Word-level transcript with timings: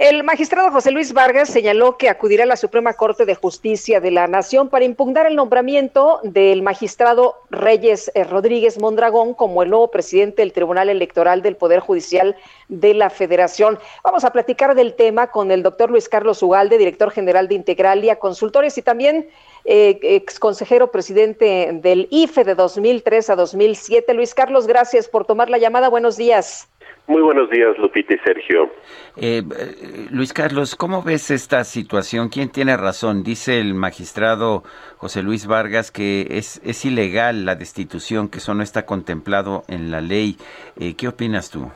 El 0.00 0.24
magistrado 0.24 0.70
José 0.70 0.92
Luis 0.92 1.12
Vargas 1.12 1.50
señaló 1.50 1.98
que 1.98 2.08
acudirá 2.08 2.44
a 2.44 2.46
la 2.46 2.56
Suprema 2.56 2.94
Corte 2.94 3.26
de 3.26 3.34
Justicia 3.34 4.00
de 4.00 4.10
la 4.10 4.26
Nación 4.28 4.70
para 4.70 4.86
impugnar 4.86 5.26
el 5.26 5.36
nombramiento 5.36 6.20
del 6.22 6.62
magistrado 6.62 7.36
Reyes 7.50 8.10
eh, 8.14 8.24
Rodríguez 8.24 8.80
Mondragón 8.80 9.34
como 9.34 9.62
el 9.62 9.68
nuevo 9.68 9.90
presidente 9.90 10.40
del 10.40 10.54
Tribunal 10.54 10.88
Electoral 10.88 11.42
del 11.42 11.56
Poder 11.56 11.80
Judicial 11.80 12.34
de 12.68 12.94
la 12.94 13.10
Federación. 13.10 13.78
Vamos 14.02 14.24
a 14.24 14.32
platicar 14.32 14.74
del 14.74 14.94
tema 14.94 15.26
con 15.26 15.50
el 15.50 15.62
doctor 15.62 15.90
Luis 15.90 16.08
Carlos 16.08 16.42
Ugalde, 16.42 16.78
director 16.78 17.10
general 17.10 17.46
de 17.46 17.56
Integralia 17.56 18.18
Consultores 18.18 18.78
y 18.78 18.82
también 18.82 19.28
eh, 19.64 19.98
ex 20.02 20.38
consejero 20.38 20.90
presidente 20.90 21.70
del 21.72 22.08
IFE 22.10 22.44
de 22.44 22.54
2003 22.54 23.30
a 23.30 23.36
2007. 23.36 24.14
Luis 24.14 24.34
Carlos, 24.34 24.66
gracias 24.66 25.08
por 25.08 25.24
tomar 25.24 25.50
la 25.50 25.58
llamada. 25.58 25.88
Buenos 25.88 26.16
días. 26.16 26.68
Muy 27.10 27.22
buenos 27.22 27.50
días, 27.50 27.76
Lupita 27.76 28.14
y 28.14 28.18
Sergio. 28.18 28.70
Eh, 29.16 29.42
eh, 29.58 30.06
Luis 30.12 30.32
Carlos, 30.32 30.76
¿cómo 30.76 31.02
ves 31.02 31.32
esta 31.32 31.64
situación? 31.64 32.28
¿Quién 32.28 32.50
tiene 32.50 32.76
razón? 32.76 33.24
Dice 33.24 33.58
el 33.58 33.74
magistrado 33.74 34.62
José 34.98 35.22
Luis 35.22 35.48
Vargas 35.48 35.90
que 35.90 36.28
es, 36.30 36.62
es 36.64 36.84
ilegal 36.84 37.44
la 37.44 37.56
destitución, 37.56 38.28
que 38.28 38.38
eso 38.38 38.54
no 38.54 38.62
está 38.62 38.86
contemplado 38.86 39.64
en 39.66 39.90
la 39.90 40.00
ley. 40.00 40.36
Eh, 40.78 40.94
¿Qué 40.96 41.08
opinas 41.08 41.50
tú? 41.50 41.72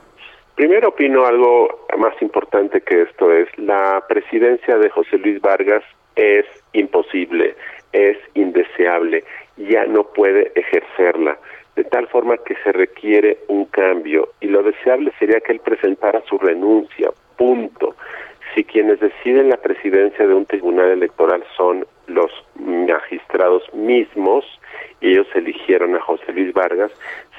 Primero 0.54 0.90
opino 0.90 1.26
algo 1.26 1.84
más 1.98 2.14
importante 2.22 2.80
que 2.82 3.02
esto 3.02 3.32
es, 3.32 3.48
la 3.58 4.04
presidencia 4.08 4.76
de 4.78 4.88
José 4.88 5.18
Luis 5.18 5.40
Vargas 5.40 5.82
es 6.14 6.46
imposible, 6.72 7.56
es 7.94 8.18
indeseable, 8.34 9.24
ya 9.56 9.86
no 9.86 10.04
puede 10.04 10.52
ejercerla 10.54 11.38
de 11.76 11.84
tal 11.84 12.06
forma 12.08 12.36
que 12.38 12.54
se 12.62 12.72
requiere 12.72 13.38
un 13.48 13.64
cambio 13.66 14.28
y 14.40 14.46
lo 14.46 14.62
deseable 14.62 15.12
sería 15.18 15.40
que 15.40 15.52
él 15.52 15.60
presentara 15.60 16.22
su 16.28 16.38
renuncia, 16.38 17.10
punto. 17.36 17.96
Si 18.54 18.62
quienes 18.62 19.00
deciden 19.00 19.48
la 19.48 19.56
presidencia 19.56 20.26
de 20.26 20.34
un 20.34 20.46
tribunal 20.46 20.90
electoral 20.90 21.42
son 21.56 21.86
los 22.06 22.30
magistrados 22.54 23.62
mismos 23.74 24.44
y 25.00 25.12
ellos 25.12 25.26
eligieron 25.34 25.96
a 25.96 26.00
José 26.00 26.32
Luis 26.32 26.52
Vargas, 26.52 26.92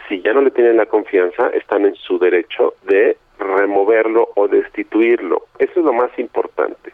si 0.08 0.22
ya 0.22 0.34
no 0.34 0.42
le 0.42 0.52
tienen 0.52 0.78
la 0.78 0.86
confianza, 0.86 1.50
están 1.50 1.86
en 1.86 1.96
su 1.96 2.20
derecho 2.20 2.74
de 2.84 3.18
removerlo 3.40 4.30
o 4.36 4.48
destituirlo. 4.48 5.46
Eso 5.60 5.80
es 5.80 5.86
lo 5.86 5.94
más 5.94 6.12
importante. 6.20 6.92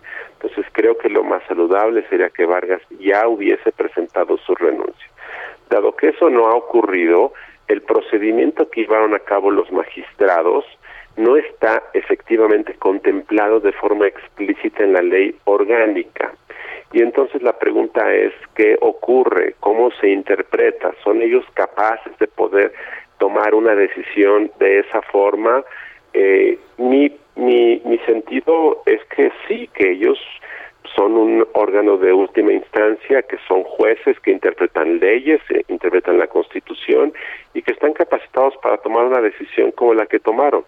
Que 0.98 1.10
lo 1.10 1.24
más 1.24 1.44
saludable 1.48 2.06
sería 2.10 2.30
que 2.30 2.46
Vargas 2.46 2.82
ya 3.00 3.28
hubiese 3.28 3.72
presentado 3.72 4.38
su 4.38 4.56
renuncia. 4.56 5.10
Dado 5.70 5.96
que 5.96 6.10
eso 6.10 6.30
no 6.30 6.48
ha 6.48 6.56
ocurrido, 6.56 7.34
el 7.68 7.82
procedimiento 7.82 8.70
que 8.70 8.82
llevaron 8.82 9.14
a 9.14 9.20
cabo 9.20 9.52
los 9.52 9.72
magistrados 9.72 10.66
no 11.18 11.38
está 11.38 11.84
efectivamente 11.94 12.74
contemplado 12.76 13.60
de 13.60 13.72
forma 13.74 14.08
explícita 14.08 14.84
en 14.84 14.94
la 14.94 15.02
ley 15.02 15.36
orgánica. 15.46 16.34
Y 16.94 17.02
entonces 17.02 17.42
la 17.42 17.58
pregunta 17.58 18.14
es, 18.14 18.34
¿qué 18.56 18.78
ocurre? 18.82 19.56
¿Cómo 19.60 19.92
se 19.92 20.10
interpreta? 20.10 20.94
¿Son 21.04 21.22
ellos 21.22 21.46
capaces 21.54 22.18
de 22.20 22.28
poder 22.28 22.74
tomar 23.18 23.56
una 23.56 23.76
decisión 23.76 24.52
de 24.60 24.80
esa 24.80 25.02
forma? 25.04 25.64
Eh, 26.14 26.60
mi, 26.78 27.16
mi, 27.36 27.82
mi 27.86 27.98
sentido 28.00 28.84
es 28.86 29.02
que 29.06 29.32
sí, 29.48 29.70
que 29.74 29.92
ellos 29.92 30.20
son 30.96 31.14
un 31.14 31.48
órgano 31.54 31.98
de 31.98 32.14
última 32.14 32.52
instancia, 32.52 33.22
que 33.24 33.38
son 33.48 33.64
jueces 33.64 34.20
que 34.20 34.32
interpretan 34.32 35.00
leyes, 35.00 35.42
eh, 35.50 35.64
interpretan 35.68 36.18
la 36.18 36.28
Constitución 36.28 37.14
y 37.54 37.62
que 37.62 37.72
están 37.72 37.94
capacitados 37.94 38.56
para 38.62 38.78
tomar 38.78 39.06
una 39.06 39.22
decisión 39.22 39.72
como 39.72 39.94
la 39.94 40.06
que 40.06 40.20
tomaron. 40.20 40.66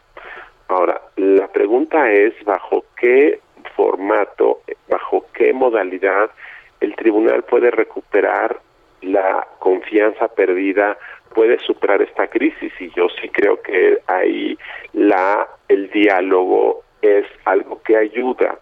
Ahora, 0.68 1.02
la 1.18 1.48
pregunta 1.48 2.12
es 2.12 2.34
bajo 2.46 2.86
qué 2.98 3.40
formato, 3.76 4.62
bajo 4.88 5.26
qué 5.34 5.54
modalidad 5.54 6.32
el 6.80 6.96
tribunal 6.96 7.44
puede 7.44 7.72
recuperar 7.72 8.60
la 9.02 9.48
confianza 9.60 10.28
perdida, 10.30 10.98
puede 11.34 11.60
superar 11.60 12.02
esta 12.02 12.28
crisis 12.28 12.72
y 12.80 12.90
yo 12.96 13.08
sí 13.22 13.30
creo 13.30 13.62
que 13.62 14.00
ahí 14.08 14.58
la 14.94 15.48
el 15.68 15.90
diálogo 15.90 16.84
es 17.02 17.26
algo 17.46 17.82
que 17.84 17.98
ayuda 17.98 18.60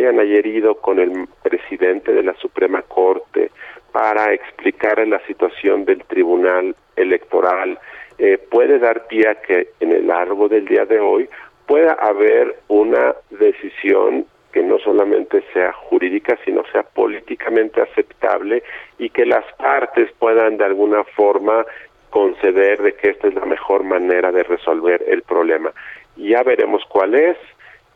hayan 0.00 0.18
ayer 0.18 0.46
ido 0.46 0.74
con 0.76 0.98
el 0.98 1.28
presidente 1.42 2.12
de 2.12 2.22
la 2.22 2.34
Suprema 2.34 2.82
Corte 2.82 3.50
para 3.92 4.32
explicar 4.32 5.06
la 5.06 5.20
situación 5.26 5.84
del 5.84 6.04
Tribunal 6.04 6.74
Electoral 6.96 7.78
eh, 8.18 8.38
puede 8.50 8.78
dar 8.78 9.06
pie 9.06 9.28
a 9.28 9.34
que 9.36 9.68
en 9.80 9.92
el 9.92 10.06
largo 10.06 10.48
del 10.48 10.66
día 10.66 10.84
de 10.84 11.00
hoy 11.00 11.28
pueda 11.66 11.94
haber 11.94 12.56
una 12.68 13.14
decisión 13.30 14.26
que 14.52 14.62
no 14.62 14.78
solamente 14.78 15.42
sea 15.52 15.72
jurídica, 15.72 16.36
sino 16.44 16.62
sea 16.72 16.82
políticamente 16.82 17.80
aceptable 17.80 18.62
y 18.98 19.10
que 19.10 19.24
las 19.24 19.44
partes 19.54 20.10
puedan 20.18 20.56
de 20.56 20.64
alguna 20.64 21.04
forma 21.04 21.64
conceder 22.10 22.82
de 22.82 22.94
que 22.94 23.10
esta 23.10 23.28
es 23.28 23.34
la 23.34 23.46
mejor 23.46 23.84
manera 23.84 24.32
de 24.32 24.42
resolver 24.42 25.02
el 25.06 25.22
problema. 25.22 25.72
Ya 26.16 26.42
veremos 26.42 26.82
cuál 26.88 27.14
es, 27.14 27.36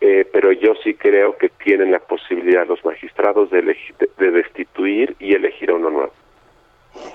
eh, 0.00 0.26
pero 0.32 0.52
yo 0.52 0.74
sí 0.82 0.94
creo 0.94 1.36
que 1.36 1.48
tienen 1.48 1.92
la 1.92 2.00
posibilidad 2.00 2.66
los 2.66 2.84
magistrados 2.84 3.50
de, 3.50 3.62
de, 4.18 4.30
destituir 4.30 5.16
y 5.18 5.34
elegir 5.34 5.70
a 5.70 5.74
uno 5.74 5.90
nuevo. 5.90 6.12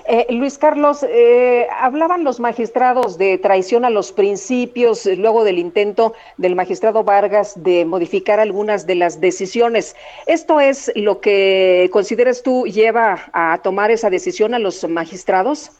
Eh, 0.06 0.26
Luis 0.30 0.58
Carlos, 0.58 1.02
eh, 1.08 1.66
hablaban 1.70 2.24
los 2.24 2.38
magistrados 2.38 3.16
de 3.16 3.38
traición 3.38 3.84
a 3.84 3.90
los 3.90 4.12
principios 4.12 5.06
luego 5.06 5.44
del 5.44 5.58
intento 5.58 6.14
del 6.36 6.54
magistrado 6.54 7.02
Vargas 7.02 7.62
de 7.62 7.84
modificar 7.84 8.40
algunas 8.40 8.86
de 8.86 8.96
las 8.96 9.20
decisiones. 9.20 9.96
¿Esto 10.26 10.60
es 10.60 10.92
lo 10.96 11.20
que 11.20 11.88
consideras 11.92 12.42
tú 12.42 12.66
lleva 12.66 13.30
a 13.32 13.58
tomar 13.62 13.90
esa 13.90 14.10
decisión 14.10 14.52
a 14.52 14.58
los 14.58 14.86
magistrados? 14.88 15.70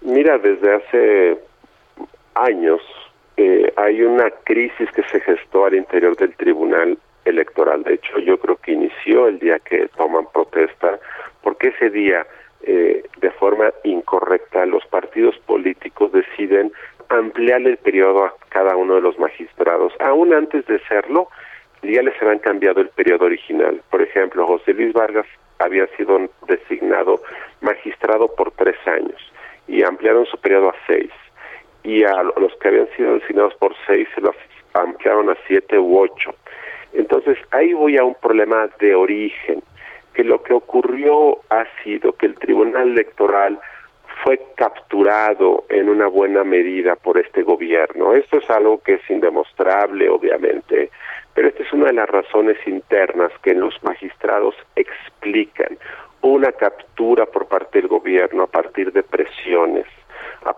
Mira, 0.00 0.38
desde 0.38 0.74
hace 0.74 1.38
años 2.34 2.80
eh, 3.36 3.72
hay 3.76 4.02
una 4.02 4.30
crisis 4.44 4.90
que 4.92 5.02
se 5.04 5.20
gestó 5.20 5.64
al 5.64 5.74
interior 5.74 6.16
del 6.16 6.34
Tribunal 6.36 6.98
Electoral. 7.24 7.82
De 7.82 7.94
hecho, 7.94 8.18
yo 8.18 8.38
creo 8.38 8.56
que 8.56 8.72
inició 8.72 9.28
el 9.28 9.38
día 9.38 9.58
que 9.58 9.88
toman 9.96 10.26
protesta, 10.32 10.98
porque 11.42 11.68
ese 11.68 11.90
día, 11.90 12.26
eh, 12.62 13.04
de 13.20 13.30
forma 13.30 13.72
incorrecta, 13.84 14.66
los 14.66 14.84
partidos 14.86 15.38
políticos 15.46 16.12
deciden 16.12 16.72
ampliar 17.08 17.62
el 17.62 17.76
periodo 17.78 18.24
a 18.24 18.34
cada 18.48 18.76
uno 18.76 18.96
de 18.96 19.00
los 19.00 19.18
magistrados. 19.18 19.92
Aún 20.00 20.34
antes 20.34 20.66
de 20.66 20.78
serlo, 20.80 21.28
ya 21.82 22.02
les 22.02 22.20
habían 22.20 22.38
cambiado 22.38 22.80
el 22.80 22.88
periodo 22.88 23.26
original. 23.26 23.80
Por 23.90 24.02
ejemplo, 24.02 24.46
José 24.46 24.74
Luis 24.74 24.92
Vargas 24.92 25.26
había 25.58 25.86
sido 25.96 26.28
designado 26.46 27.20
magistrado 27.60 28.28
por 28.34 28.52
tres 28.52 28.76
años 28.86 29.32
y 29.68 29.82
ampliaron 29.82 30.26
su 30.26 30.38
periodo 30.38 30.70
a 30.70 30.74
seis 30.86 31.10
y 31.82 32.04
a 32.04 32.22
los 32.22 32.54
que 32.60 32.68
habían 32.68 32.88
sido 32.96 33.14
designados 33.14 33.54
por 33.54 33.74
seis 33.86 34.08
se 34.14 34.20
los 34.20 34.36
ampliaron 34.74 35.30
a 35.30 35.36
siete 35.46 35.78
u 35.78 35.98
ocho. 35.98 36.34
Entonces 36.92 37.38
ahí 37.50 37.72
voy 37.72 37.96
a 37.96 38.04
un 38.04 38.14
problema 38.14 38.68
de 38.78 38.94
origen, 38.94 39.62
que 40.14 40.24
lo 40.24 40.42
que 40.42 40.52
ocurrió 40.52 41.38
ha 41.48 41.64
sido 41.82 42.12
que 42.12 42.26
el 42.26 42.34
Tribunal 42.34 42.90
Electoral 42.90 43.58
fue 44.22 44.40
capturado 44.56 45.64
en 45.68 45.88
una 45.88 46.06
buena 46.06 46.44
medida 46.44 46.96
por 46.96 47.18
este 47.18 47.42
gobierno. 47.42 48.14
Esto 48.14 48.38
es 48.38 48.50
algo 48.50 48.80
que 48.82 48.94
es 48.94 49.10
indemostrable, 49.10 50.08
obviamente, 50.08 50.90
pero 51.34 51.48
esta 51.48 51.62
es 51.62 51.72
una 51.72 51.86
de 51.86 51.94
las 51.94 52.08
razones 52.08 52.56
internas 52.66 53.32
que 53.42 53.54
los 53.54 53.82
magistrados 53.82 54.54
explican. 54.76 55.78
Una 56.20 56.52
captura 56.52 57.26
por 57.26 57.48
parte 57.48 57.80
del 57.80 57.88
gobierno 57.88 58.44
a 58.44 58.46
partir 58.46 58.92
de 58.92 59.02
presiones 59.02 59.86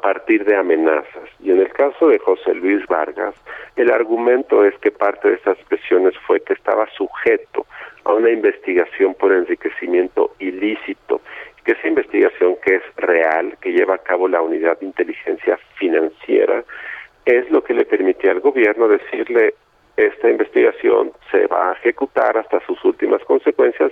partir 0.05 0.45
de 0.45 0.55
amenazas. 0.55 1.31
Y 1.41 1.51
en 1.51 1.61
el 1.61 1.73
caso 1.73 2.09
de 2.09 2.19
José 2.19 2.53
Luis 2.55 2.87
Vargas, 2.89 3.35
el 3.75 3.91
argumento 3.91 4.63
es 4.63 4.77
que 4.81 4.91
parte 4.91 5.31
de 5.31 5.37
esas 5.37 5.57
presiones 5.67 6.13
fue 6.27 6.43
que 6.43 6.53
estaba 6.53 6.87
sujeto 6.91 7.65
a 8.05 8.13
una 8.13 8.29
investigación 8.29 9.15
por 9.15 9.33
enriquecimiento 9.33 10.33
ilícito, 10.41 11.23
que 11.65 11.73
esa 11.73 11.89
investigación 11.89 12.57
que 12.63 12.75
es 12.75 12.83
real, 12.97 13.57
que 13.63 13.73
lleva 13.73 13.95
a 13.95 13.99
cabo 13.99 14.29
la 14.29 14.43
unidad 14.43 14.79
de 14.79 14.85
inteligencia 14.85 15.59
financiera, 15.77 16.65
es 17.25 17.51
lo 17.51 17.65
que 17.65 17.73
le 17.73 17.87
permitía 17.87 18.33
al 18.33 18.41
gobierno 18.41 18.89
decirle 18.89 19.55
esta 19.97 20.29
investigación 20.29 21.13
se 21.31 21.47
va 21.47 21.71
a 21.71 21.73
ejecutar 21.77 22.37
hasta 22.37 22.61
sus 22.67 22.85
últimas 22.85 23.25
consecuencias 23.25 23.91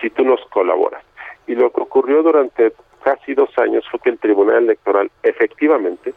si 0.00 0.08
tú 0.08 0.24
nos 0.24 0.40
colaboras. 0.46 1.04
Y 1.46 1.54
lo 1.54 1.70
que 1.70 1.82
ocurrió 1.82 2.22
durante 2.22 2.72
casi 3.02 3.34
dos 3.34 3.50
años 3.58 3.84
fue 3.90 4.00
que 4.00 4.10
el 4.10 4.18
Tribunal 4.18 4.64
Electoral 4.64 5.10
efectivamente 5.22 6.14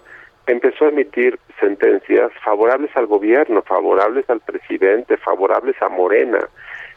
empezó 0.48 0.86
a 0.86 0.90
emitir 0.90 1.40
sentencias 1.60 2.32
favorables 2.44 2.96
al 2.96 3.08
gobierno, 3.08 3.62
favorables 3.62 4.30
al 4.30 4.42
presidente, 4.42 5.18
favorables 5.18 5.82
a 5.82 5.90
Morena, 5.90 6.40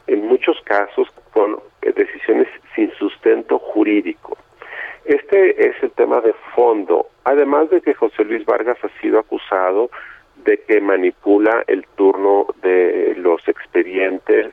en 0.06 0.26
muchos 0.26 0.60
casos 0.64 1.08
con 1.32 1.58
decisiones 1.80 2.48
sin 2.74 2.90
sustento 2.92 3.58
jurídico. 3.58 4.36
Este 5.04 5.68
es 5.68 5.76
el 5.82 5.92
tema 5.92 6.20
de 6.20 6.34
fondo, 6.54 7.08
además 7.24 7.70
de 7.70 7.80
que 7.80 7.94
José 7.94 8.24
Luis 8.24 8.44
Vargas 8.44 8.78
ha 8.82 9.00
sido 9.00 9.20
acusado 9.20 9.90
de 10.44 10.58
que 10.58 10.80
manipula 10.80 11.62
el 11.68 11.86
turno 11.96 12.46
de 12.62 13.14
los 13.16 13.46
expedientes, 13.48 14.52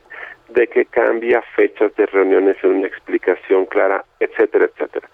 de 0.54 0.68
que 0.68 0.86
cambia 0.86 1.42
fechas 1.56 1.96
de 1.96 2.06
reuniones 2.06 2.58
en 2.64 2.72
una 2.72 2.88
explicación 2.88 3.66
clara, 3.66 4.04
etcétera, 4.20 4.66
etcétera. 4.66 5.10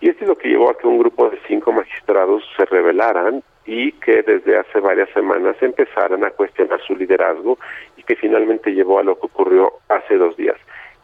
Y 0.00 0.10
esto 0.10 0.24
es 0.24 0.28
lo 0.28 0.38
que 0.38 0.48
llevó 0.48 0.70
a 0.70 0.76
que 0.76 0.86
un 0.86 0.98
grupo 0.98 1.30
de 1.30 1.38
cinco 1.46 1.72
magistrados 1.72 2.44
se 2.56 2.64
rebelaran 2.66 3.42
y 3.64 3.92
que 3.92 4.22
desde 4.22 4.58
hace 4.58 4.78
varias 4.80 5.08
semanas 5.10 5.56
empezaran 5.62 6.24
a 6.24 6.30
cuestionar 6.30 6.80
su 6.82 6.94
liderazgo 6.94 7.58
y 7.96 8.02
que 8.02 8.16
finalmente 8.16 8.74
llevó 8.74 8.98
a 8.98 9.02
lo 9.02 9.18
que 9.18 9.26
ocurrió 9.26 9.72
hace 9.88 10.16
dos 10.16 10.36
días. 10.36 10.56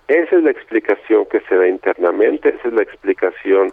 Esa 0.08 0.36
es 0.36 0.42
la 0.42 0.50
explicación 0.50 1.24
que 1.26 1.40
se 1.40 1.56
da 1.56 1.66
internamente, 1.66 2.50
esa 2.50 2.68
es 2.68 2.74
la 2.74 2.82
explicación 2.82 3.72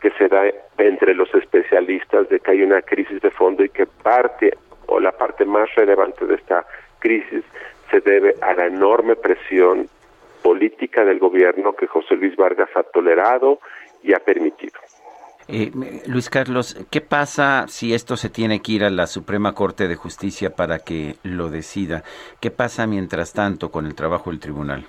que 0.00 0.10
se 0.12 0.28
da 0.28 0.44
entre 0.78 1.14
los 1.14 1.32
especialistas 1.34 2.28
de 2.28 2.40
que 2.40 2.50
hay 2.50 2.62
una 2.62 2.82
crisis 2.82 3.20
de 3.20 3.30
fondo 3.30 3.64
y 3.64 3.68
que 3.68 3.86
parte 3.86 4.54
o 4.86 4.98
la 4.98 5.12
parte 5.12 5.44
más 5.44 5.72
relevante 5.76 6.26
de 6.26 6.34
esta 6.34 6.66
crisis 6.98 7.44
se 7.94 8.00
debe 8.00 8.34
a 8.40 8.54
la 8.54 8.66
enorme 8.66 9.14
presión 9.14 9.88
política 10.42 11.04
del 11.04 11.18
gobierno 11.18 11.74
que 11.74 11.86
José 11.86 12.16
Luis 12.16 12.36
Vargas 12.36 12.68
ha 12.74 12.82
tolerado 12.82 13.60
y 14.02 14.12
ha 14.12 14.18
permitido. 14.18 14.74
Eh, 15.46 15.70
Luis 16.06 16.28
Carlos, 16.28 16.74
¿qué 16.90 17.00
pasa 17.00 17.66
si 17.68 17.94
esto 17.94 18.16
se 18.16 18.30
tiene 18.30 18.60
que 18.60 18.72
ir 18.72 18.84
a 18.84 18.90
la 18.90 19.06
Suprema 19.06 19.54
Corte 19.54 19.86
de 19.88 19.94
Justicia 19.94 20.50
para 20.50 20.78
que 20.78 21.14
lo 21.22 21.50
decida? 21.50 22.02
¿Qué 22.40 22.50
pasa 22.50 22.86
mientras 22.86 23.32
tanto 23.32 23.70
con 23.70 23.86
el 23.86 23.94
trabajo 23.94 24.30
del 24.30 24.40
tribunal? 24.40 24.84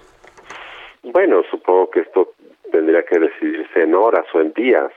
Bueno, 1.03 1.43
supongo 1.51 1.91
que 1.91 1.99
esto 2.01 2.33
tendría 2.71 3.03
que 3.03 3.19
decidirse 3.19 3.83
en 3.83 3.93
horas 3.93 4.25
o 4.33 4.41
en 4.41 4.53
días 4.53 4.91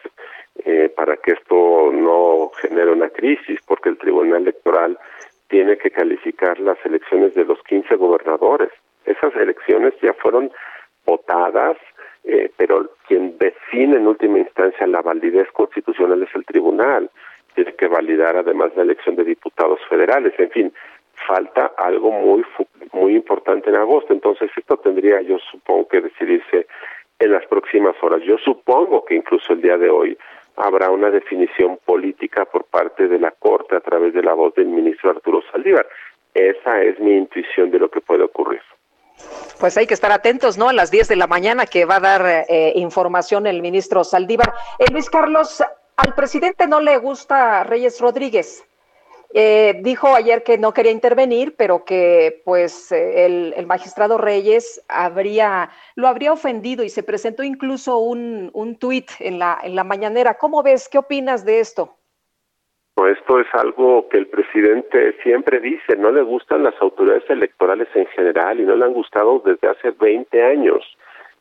eh, 0.65 0.93
para 0.97 1.17
que 1.17 1.33
esto 1.33 1.91
no 1.93 2.51
genere 2.61 2.93
una 2.93 3.11
crisis, 3.11 3.61
porque 3.67 3.91
el 3.91 3.99
Tribunal 3.99 4.43
Electoral 4.43 4.99
tiene 5.49 5.79
que 5.79 5.91
calificar 5.91 6.59
las 6.61 6.79
elecciones 6.85 7.35
de 7.35 7.45
los 7.45 7.63
15 7.65 7.97
gobernadores. 7.97 8.71
Esas 9.05 9.35
elecciones 9.37 9.95
ya 10.03 10.13
fueron 10.15 10.51
votadas, 11.07 11.77
eh, 12.25 12.51
pero 12.57 12.91
quien 13.07 13.39
define 13.39 13.97
en 13.97 14.07
última 14.07 14.39
instancia 14.39 14.87
la 14.87 15.01
validez 15.01 15.51
constitucional 15.53 16.23
es 16.23 16.35
el 16.35 16.45
tribunal. 16.45 17.11
Tiene 17.55 17.75
que 17.75 17.89
validar 17.89 18.37
además 18.37 18.73
la 18.77 18.83
elección 18.83 19.17
de 19.17 19.25
diputados 19.25 19.81
federales. 19.89 20.35
En 20.39 20.51
fin, 20.51 20.73
falta 21.27 21.73
algo 21.77 22.11
muy 22.13 22.45
muy 22.93 23.17
importante 23.17 23.71
en 23.71 23.77
agosto. 23.77 24.13
Entonces 24.13 24.51
esto 24.57 24.77
tendría, 24.77 25.21
yo 25.23 25.39
supongo 25.39 25.89
que 25.89 26.01
decidirse 26.01 26.67
en 27.19 27.33
las 27.33 27.47
próximas 27.47 27.97
horas. 28.03 28.23
Yo 28.23 28.39
supongo 28.39 29.05
que 29.05 29.15
incluso 29.15 29.53
el 29.53 29.63
día 29.63 29.77
de 29.79 29.91
hoy 29.91 30.17
habrá 30.59 30.91
una 30.91 31.11
definición 31.11 31.79
política 31.85 32.45
por 32.45 32.65
parte 32.65 33.09
de 33.09 33.19
la 33.19 33.31
Corte 33.31 33.77
a 33.77 33.81
través 33.81 34.13
de 34.15 34.23
la 34.23 34.35
voz 34.35 34.55
del 34.55 34.67
ministro 34.67 35.11
Arturo 35.11 35.43
Saldívar. 35.51 35.87
Esa 36.35 36.83
es 36.83 36.99
mi 37.01 37.17
intuición 37.17 37.71
de 37.71 37.79
lo 37.79 37.91
que 37.91 38.01
puede 38.01 38.25
ocurrir. 38.25 38.61
Pues 39.59 39.77
hay 39.77 39.87
que 39.87 39.95
estar 39.95 40.13
atentos, 40.13 40.57
¿no? 40.57 40.69
A 40.69 40.73
las 40.73 40.91
10 40.91 41.09
de 41.09 41.17
la 41.17 41.27
mañana 41.27 41.67
que 41.67 41.85
va 41.85 41.97
a 41.97 42.01
dar 42.01 42.45
eh, 42.49 42.73
información 42.77 43.47
el 43.47 43.63
ministro 43.63 44.05
Saldívar. 44.05 44.53
Eh, 44.79 44.85
Luis 44.93 45.11
Carlos, 45.11 45.63
al 45.97 46.15
presidente 46.15 46.69
no 46.69 46.81
le 46.81 46.97
gusta 46.99 47.65
Reyes 47.65 48.01
Rodríguez. 48.01 48.68
Eh, 49.35 49.81
dijo 49.83 50.15
ayer 50.15 50.43
que 50.43 50.57
no 50.57 50.73
quería 50.73 50.93
intervenir, 50.93 51.55
pero 51.57 51.85
que 51.85 52.41
pues 52.45 52.91
el, 52.93 53.53
el, 53.57 53.67
magistrado 53.67 54.17
Reyes 54.17 54.83
habría, 54.89 55.71
lo 55.97 56.09
habría 56.09 56.33
ofendido 56.33 56.83
y 56.83 56.89
se 56.89 57.03
presentó 57.03 57.43
incluso 57.43 57.99
un, 57.99 58.51
un 58.55 58.79
tuit 58.79 59.11
en 59.21 59.39
la, 59.39 59.59
en 59.63 59.75
la 59.75 59.85
mañanera. 59.85 60.39
¿Cómo 60.39 60.63
ves? 60.63 60.89
¿Qué 60.89 60.97
opinas 60.97 61.45
de 61.45 61.61
esto? 61.61 61.99
Esto 63.07 63.39
es 63.39 63.47
algo 63.53 64.09
que 64.09 64.19
el 64.19 64.27
presidente 64.27 65.15
siempre 65.23 65.61
dice, 65.61 65.97
no 65.97 66.11
le 66.11 66.23
gustan 66.23 66.65
las 66.65 66.75
autoridades 66.81 67.29
electorales 67.31 67.89
en 67.95 68.07
general 68.07 68.59
y 68.59 68.65
no 68.65 68.75
le 68.75 68.85
han 68.85 68.93
gustado 68.93 69.41
desde 69.45 69.69
hace 69.69 69.93
20 69.93 70.43
años. 70.43 70.85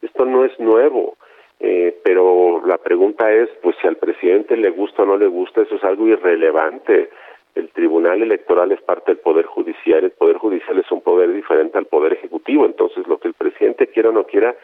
Esto 0.02 0.26
no 0.26 0.46
es 0.46 0.58
nuevo, 0.60 1.18
eh, 1.60 2.00
pero 2.04 2.62
la 2.66 2.78
pregunta 2.78 3.32
es, 3.32 3.50
pues 3.64 3.76
si 3.82 3.88
al 3.88 3.98
presidente 3.98 4.56
le 4.56 4.70
gusta 4.70 5.04
o 5.04 5.06
no 5.08 5.18
le 5.18 5.28
gusta, 5.28 5.62
eso 5.62 5.76
es 5.76 5.84
algo 5.84 6.08
irrelevante. 6.08 7.10
El 7.58 7.70
Tribunal 7.70 8.22
Electoral 8.22 8.72
es 8.72 8.80
parte 8.84 9.12
del 9.12 9.18
Poder 9.18 9.48
Judicial, 9.48 10.04
el 10.04 10.12
Poder 10.12 10.38
Judicial 10.38 10.78
es 10.78 10.92
un 10.92 11.02
poder 11.02 11.34
diferente 11.34 11.80
al 11.80 11.88
Poder 11.88 12.14
Ejecutivo, 12.14 12.68
entonces 12.68 13.08
lo 13.08 13.18
que 13.18 13.30
el 13.30 13.34
presidente 13.34 13.88
quiera 13.88 14.10
o 14.10 14.12
no 14.12 14.26
quiera 14.26 14.56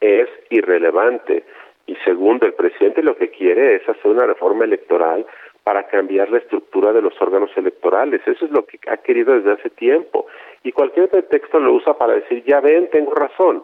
es 0.00 0.28
irrelevante. 0.50 1.44
Y 1.86 1.96
segundo, 2.04 2.44
el 2.44 2.52
presidente 2.52 3.02
lo 3.02 3.16
que 3.16 3.30
quiere 3.30 3.76
es 3.76 3.88
hacer 3.88 4.10
una 4.10 4.26
reforma 4.26 4.66
electoral 4.66 5.24
para 5.64 5.86
cambiar 5.86 6.30
la 6.30 6.38
estructura 6.38 6.92
de 6.92 7.00
los 7.00 7.14
órganos 7.22 7.50
electorales. 7.56 8.20
Eso 8.26 8.44
es 8.44 8.50
lo 8.50 8.66
que 8.66 8.78
ha 8.86 8.98
querido 8.98 9.32
desde 9.32 9.52
hace 9.52 9.70
tiempo. 9.70 10.26
Y 10.62 10.72
cualquier 10.72 11.08
pretexto 11.08 11.58
lo 11.58 11.72
usa 11.72 11.96
para 11.96 12.14
decir, 12.16 12.44
ya 12.44 12.60
ven, 12.60 12.90
tengo 12.90 13.14
razón. 13.14 13.62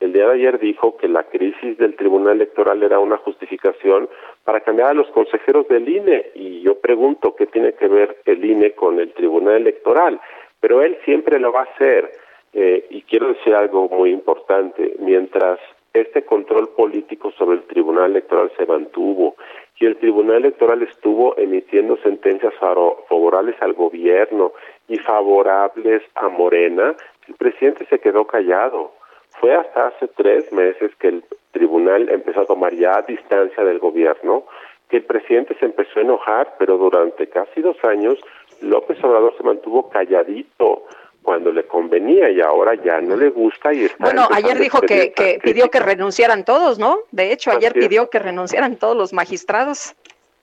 El 0.00 0.14
día 0.14 0.26
de 0.26 0.34
ayer 0.34 0.58
dijo 0.58 0.96
que 0.96 1.08
la 1.08 1.24
crisis 1.24 1.76
del 1.76 1.94
Tribunal 1.94 2.36
Electoral 2.36 2.82
era 2.82 2.98
una 2.98 3.18
justificación 3.18 4.08
para 4.44 4.60
cambiar 4.60 4.90
a 4.90 4.94
los 4.94 5.08
consejeros 5.10 5.68
del 5.68 5.86
INE. 5.86 6.30
Y 6.34 6.62
yo 6.62 6.80
pregunto 6.80 7.36
qué 7.36 7.46
tiene 7.46 7.74
que 7.74 7.86
ver 7.86 8.16
el 8.24 8.42
INE 8.42 8.72
con 8.72 8.98
el 8.98 9.12
Tribunal 9.12 9.56
Electoral. 9.56 10.18
Pero 10.58 10.82
él 10.82 10.96
siempre 11.04 11.38
lo 11.38 11.52
va 11.52 11.60
a 11.60 11.74
hacer. 11.74 12.10
Eh, 12.54 12.86
y 12.88 13.02
quiero 13.02 13.28
decir 13.28 13.54
algo 13.54 13.88
muy 13.90 14.10
importante. 14.10 14.96
Mientras 15.00 15.60
este 15.92 16.22
control 16.24 16.70
político 16.70 17.30
sobre 17.32 17.58
el 17.58 17.64
Tribunal 17.64 18.12
Electoral 18.12 18.50
se 18.56 18.64
mantuvo 18.64 19.36
y 19.78 19.86
el 19.86 19.96
Tribunal 19.96 20.36
Electoral 20.36 20.82
estuvo 20.82 21.36
emitiendo 21.38 21.96
sentencias 21.98 22.54
favorables 22.54 23.56
al 23.60 23.72
gobierno 23.72 24.52
y 24.88 24.98
favorables 24.98 26.02
a 26.14 26.28
Morena, 26.28 26.94
el 27.26 27.34
presidente 27.34 27.86
se 27.86 27.98
quedó 27.98 28.26
callado. 28.26 28.92
Fue 29.40 29.54
hasta 29.54 29.88
hace 29.88 30.06
tres 30.08 30.52
meses 30.52 30.92
que 30.98 31.08
el 31.08 31.24
tribunal 31.52 32.10
empezó 32.10 32.42
a 32.42 32.46
tomar 32.46 32.74
ya 32.74 33.00
distancia 33.02 33.64
del 33.64 33.78
gobierno, 33.78 34.44
que 34.90 34.98
el 34.98 35.04
presidente 35.04 35.56
se 35.58 35.64
empezó 35.64 35.98
a 35.98 36.02
enojar, 36.02 36.54
pero 36.58 36.76
durante 36.76 37.26
casi 37.26 37.62
dos 37.62 37.82
años 37.82 38.18
López 38.60 39.02
Obrador 39.02 39.34
se 39.38 39.42
mantuvo 39.42 39.88
calladito 39.88 40.84
cuando 41.22 41.52
le 41.52 41.64
convenía 41.64 42.30
y 42.30 42.40
ahora 42.40 42.74
ya 42.74 43.00
no 43.00 43.16
le 43.16 43.30
gusta 43.30 43.72
y 43.72 43.84
está 43.84 43.96
bueno 44.04 44.26
ayer 44.30 44.58
dijo 44.58 44.80
que, 44.80 45.12
que 45.12 45.38
pidió 45.42 45.70
que 45.70 45.78
renunciaran 45.78 46.44
todos 46.44 46.78
no 46.78 46.98
de 47.10 47.32
hecho 47.32 47.50
ayer 47.50 47.72
pidió 47.74 48.08
que 48.08 48.18
renunciaran 48.18 48.76
todos 48.76 48.96
los 48.96 49.12
magistrados. 49.12 49.94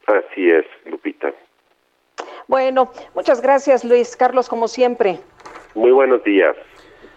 Así 0.06 0.50
es 0.51 0.66
Lupita. 0.86 1.34
Bueno 2.48 2.92
muchas 3.16 3.42
gracias 3.42 3.84
Luis. 3.84 4.16
Carlos 4.16 4.50
como 4.50 4.68
siempre. 4.68 5.20
Muy 5.74 5.92
buenos 5.92 6.24
días 6.24 6.56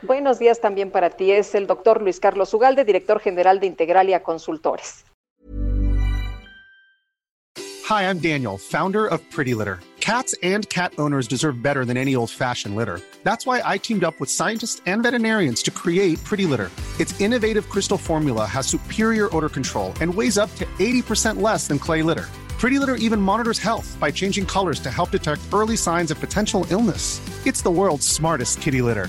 buenos 0.03 0.39
días 0.39 0.61
también 0.61 0.91
para 0.91 1.11
ti 1.11 1.33
es 1.33 1.55
el 1.55 1.67
doctor 1.67 2.03
Luis 2.03 2.21
Carlos 2.21 2.53
Ugalde 2.55 2.85
director 2.85 3.21
general 3.21 3.61
de 3.61 3.67
Integralia 3.67 4.23
Consultores 4.23 5.05
Hi 7.89 8.09
I'm 8.09 8.19
Daniel 8.21 8.57
founder 8.57 9.07
of 9.07 9.21
Pretty 9.31 9.55
Litter 9.55 9.81
Cats 10.01 10.35
and 10.43 10.69
cat 10.71 10.93
owners 10.99 11.29
deserve 11.29 11.63
better 11.63 11.85
than 11.85 11.97
any 11.97 12.17
old 12.17 12.31
fashioned 12.31 12.75
litter. 12.75 13.01
That's 13.23 13.47
why 13.47 13.63
I 13.65 13.79
teamed 13.79 14.03
up 14.03 14.19
with 14.19 14.31
scientists 14.31 14.81
and 14.87 15.03
veterinarians 15.03 15.63
to 15.65 15.71
create 15.71 16.23
Pretty 16.25 16.47
Litter. 16.47 16.71
Its 16.99 17.19
innovative 17.21 17.69
crystal 17.69 17.99
formula 17.99 18.47
has 18.47 18.67
superior 18.67 19.29
odor 19.37 19.49
control 19.49 19.93
and 20.01 20.13
weighs 20.13 20.39
up 20.39 20.53
to 20.57 20.65
80% 20.79 21.41
less 21.41 21.69
than 21.69 21.79
clay 21.79 22.03
litter. 22.03 22.27
Pretty 22.59 22.79
Litter 22.79 22.97
even 22.97 23.21
monitors 23.21 23.59
health 23.59 23.97
by 24.01 24.11
changing 24.11 24.47
colors 24.47 24.81
to 24.81 24.91
help 24.91 25.11
detect 25.11 25.43
early 25.53 25.77
signs 25.77 26.11
of 26.11 26.19
potential 26.19 26.67
illness. 26.71 27.21
It's 27.47 27.63
the 27.63 27.71
world's 27.71 28.07
smartest 28.07 28.61
kitty 28.61 28.83
litter. 28.83 29.09